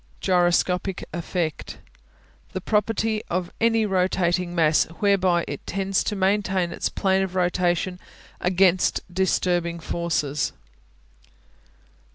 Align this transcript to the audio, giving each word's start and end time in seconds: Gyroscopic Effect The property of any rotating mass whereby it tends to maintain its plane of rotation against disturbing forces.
Gyroscopic 0.19 1.05
Effect 1.13 1.77
The 2.53 2.59
property 2.59 3.21
of 3.29 3.51
any 3.61 3.85
rotating 3.85 4.55
mass 4.55 4.85
whereby 4.97 5.45
it 5.47 5.67
tends 5.67 6.03
to 6.05 6.15
maintain 6.15 6.71
its 6.71 6.89
plane 6.89 7.21
of 7.21 7.35
rotation 7.35 7.99
against 8.39 9.01
disturbing 9.13 9.79
forces. 9.79 10.53